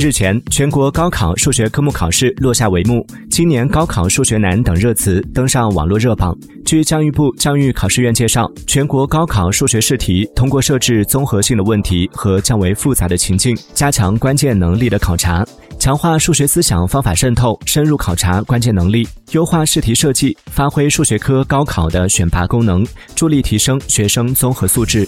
[0.00, 6.34] 日前全国高考数学科目考试落下帷幕今年高考数学难等热词登上网络热榜。
[6.64, 15.44] 据教育部教育考试院介绍全国高考数学试题通过设置综合性的问题和较为复杂的情境加强关键能力的考察
[15.78, 25.06] 强化数学思想方法渗透深入考察关键能力优化试题设计发挥数学科高考的选拔功能助力提升学生综合素质。